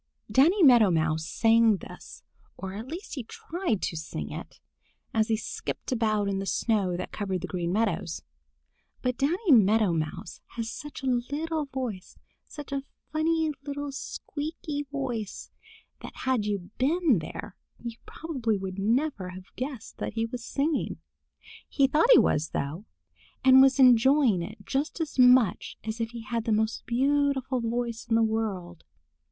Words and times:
DANNY 0.31 0.63
MEADOW 0.63 0.89
MOUSE 0.89 1.27
sang 1.29 1.77
this, 1.77 2.23
or 2.57 2.73
at 2.73 2.87
least 2.87 3.13
he 3.13 3.23
tried 3.23 3.83
to 3.83 3.95
sing 3.95 4.31
it, 4.31 4.59
as 5.13 5.27
he 5.27 5.37
skipped 5.37 5.91
about 5.91 6.27
on 6.27 6.39
the 6.39 6.47
snow 6.47 6.97
that 6.97 7.11
covered 7.11 7.41
the 7.41 7.47
Green 7.47 7.71
Meadows. 7.71 8.23
But 9.03 9.15
Danny 9.19 9.51
Meadow 9.51 9.93
Mouse 9.93 10.41
has 10.55 10.71
such 10.71 11.03
a 11.03 11.19
little 11.29 11.65
voice, 11.65 12.17
such 12.47 12.71
a 12.71 12.81
funny 13.13 13.51
little 13.63 13.91
squeaky 13.91 14.87
voice, 14.91 15.51
that 16.01 16.15
had 16.23 16.45
you 16.47 16.71
been 16.79 17.19
there 17.19 17.55
you 17.77 17.97
probably 18.07 18.57
would 18.57 18.79
never 18.79 19.29
have 19.29 19.55
guessed 19.55 19.99
that 19.99 20.13
he 20.13 20.25
was 20.25 20.43
singing. 20.43 20.97
He 21.69 21.85
thought 21.85 22.09
he 22.11 22.17
was, 22.17 22.49
though, 22.55 22.85
and 23.45 23.61
was 23.61 23.77
enjoying 23.77 24.41
it 24.41 24.65
just 24.65 24.99
as 24.99 25.19
much 25.19 25.77
as 25.83 26.01
if 26.01 26.09
he 26.09 26.21
had 26.23 26.45
the 26.45 26.51
most 26.51 26.87
beautiful 26.87 27.59
voice 27.61 28.07
in 28.09 28.15
the 28.15 28.23
world. 28.23 28.83